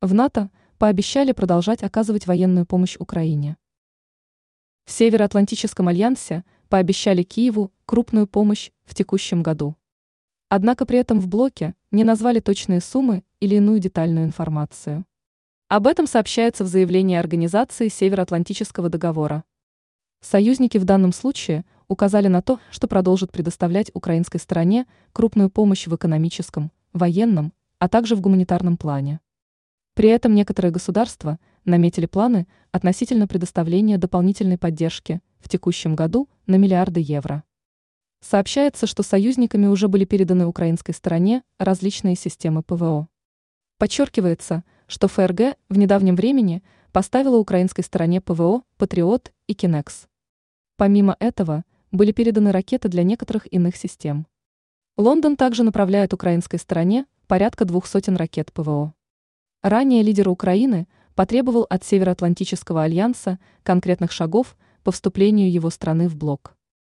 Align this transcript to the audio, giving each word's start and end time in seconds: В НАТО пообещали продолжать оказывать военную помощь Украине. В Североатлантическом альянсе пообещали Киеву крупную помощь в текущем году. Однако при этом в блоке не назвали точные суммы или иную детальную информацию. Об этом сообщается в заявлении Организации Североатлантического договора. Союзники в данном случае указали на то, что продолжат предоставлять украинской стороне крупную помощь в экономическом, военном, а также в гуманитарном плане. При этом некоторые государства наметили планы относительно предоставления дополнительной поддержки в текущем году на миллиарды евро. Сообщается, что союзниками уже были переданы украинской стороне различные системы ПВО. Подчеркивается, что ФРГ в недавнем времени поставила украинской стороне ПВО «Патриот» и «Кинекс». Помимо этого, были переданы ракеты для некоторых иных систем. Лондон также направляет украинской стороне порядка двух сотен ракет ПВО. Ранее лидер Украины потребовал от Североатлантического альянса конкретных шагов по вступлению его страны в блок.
В 0.00 0.14
НАТО 0.14 0.48
пообещали 0.78 1.32
продолжать 1.32 1.82
оказывать 1.82 2.28
военную 2.28 2.66
помощь 2.66 2.94
Украине. 3.00 3.56
В 4.84 4.92
Североатлантическом 4.92 5.88
альянсе 5.88 6.44
пообещали 6.68 7.24
Киеву 7.24 7.72
крупную 7.84 8.28
помощь 8.28 8.70
в 8.84 8.94
текущем 8.94 9.42
году. 9.42 9.74
Однако 10.48 10.86
при 10.86 11.00
этом 11.00 11.18
в 11.18 11.26
блоке 11.26 11.74
не 11.90 12.04
назвали 12.04 12.38
точные 12.38 12.80
суммы 12.80 13.24
или 13.40 13.56
иную 13.56 13.80
детальную 13.80 14.24
информацию. 14.24 15.04
Об 15.66 15.88
этом 15.88 16.06
сообщается 16.06 16.62
в 16.62 16.68
заявлении 16.68 17.16
Организации 17.16 17.88
Североатлантического 17.88 18.88
договора. 18.88 19.42
Союзники 20.20 20.78
в 20.78 20.84
данном 20.84 21.12
случае 21.12 21.64
указали 21.88 22.28
на 22.28 22.40
то, 22.40 22.60
что 22.70 22.86
продолжат 22.86 23.32
предоставлять 23.32 23.90
украинской 23.94 24.38
стороне 24.38 24.86
крупную 25.12 25.50
помощь 25.50 25.88
в 25.88 25.96
экономическом, 25.96 26.70
военном, 26.92 27.52
а 27.80 27.88
также 27.88 28.14
в 28.14 28.20
гуманитарном 28.20 28.76
плане. 28.76 29.18
При 29.98 30.10
этом 30.10 30.32
некоторые 30.32 30.70
государства 30.70 31.40
наметили 31.64 32.06
планы 32.06 32.46
относительно 32.70 33.26
предоставления 33.26 33.98
дополнительной 33.98 34.56
поддержки 34.56 35.20
в 35.40 35.48
текущем 35.48 35.96
году 35.96 36.28
на 36.46 36.54
миллиарды 36.54 37.00
евро. 37.00 37.42
Сообщается, 38.20 38.86
что 38.86 39.02
союзниками 39.02 39.66
уже 39.66 39.88
были 39.88 40.04
переданы 40.04 40.46
украинской 40.46 40.92
стороне 40.92 41.42
различные 41.58 42.14
системы 42.14 42.62
ПВО. 42.62 43.08
Подчеркивается, 43.78 44.62
что 44.86 45.08
ФРГ 45.08 45.56
в 45.68 45.76
недавнем 45.76 46.14
времени 46.14 46.62
поставила 46.92 47.36
украинской 47.36 47.82
стороне 47.82 48.20
ПВО 48.20 48.62
«Патриот» 48.76 49.32
и 49.48 49.54
«Кинекс». 49.54 50.06
Помимо 50.76 51.16
этого, 51.18 51.64
были 51.90 52.12
переданы 52.12 52.52
ракеты 52.52 52.88
для 52.88 53.02
некоторых 53.02 53.52
иных 53.52 53.74
систем. 53.74 54.28
Лондон 54.96 55.36
также 55.36 55.64
направляет 55.64 56.14
украинской 56.14 56.58
стороне 56.58 57.06
порядка 57.26 57.64
двух 57.64 57.86
сотен 57.88 58.14
ракет 58.14 58.52
ПВО. 58.52 58.94
Ранее 59.62 60.02
лидер 60.02 60.28
Украины 60.28 60.86
потребовал 61.14 61.66
от 61.68 61.84
Североатлантического 61.84 62.84
альянса 62.84 63.38
конкретных 63.64 64.12
шагов 64.12 64.56
по 64.84 64.92
вступлению 64.92 65.50
его 65.50 65.70
страны 65.70 66.08
в 66.08 66.16
блок. 66.16 66.57